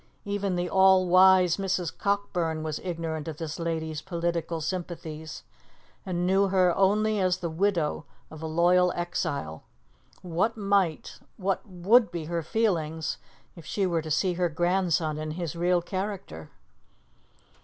[0.25, 1.95] Even the all wise Mrs.
[1.95, 5.43] Cockburn was ignorant of this lady's political sympathies,
[6.07, 9.61] and knew her only as the widow of a loyal exile.
[10.23, 13.19] What might what would be her feelings
[13.55, 16.49] if she were to see her grandson in his real character?